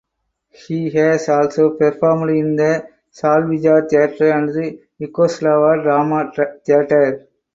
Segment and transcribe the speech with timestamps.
[0.49, 6.31] He has also performed in the Slavija Theatre and the Yugoslav Drama
[6.65, 7.27] Theatre.